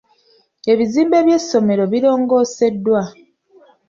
[0.71, 3.01] Ebizimbe by'essomero birongooseddwa.